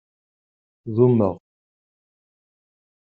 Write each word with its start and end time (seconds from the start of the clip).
Dummeɣ. 0.95 1.35